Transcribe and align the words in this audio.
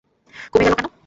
কমে 0.53 0.63
গেল 0.65 0.73
কেন? 0.77 0.87